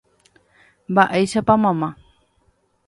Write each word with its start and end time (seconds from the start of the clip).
Mba'éichapa 0.91 1.53
mamá 1.63 1.89